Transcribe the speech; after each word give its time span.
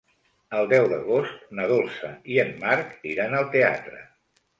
El 0.59 0.69
deu 0.69 0.85
d'agost 0.93 1.43
na 1.59 1.67
Dolça 1.71 2.09
i 2.37 2.39
en 2.45 2.49
Marc 2.63 2.97
iran 3.11 3.37
al 3.41 3.47
teatre. 3.57 4.01